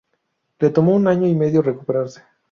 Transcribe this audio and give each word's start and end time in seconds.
Le 0.57 0.71
tomó 0.71 0.95
un 0.95 1.07
año 1.07 1.27
y 1.27 1.35
medio 1.35 1.61
recuperarse. 1.61 2.23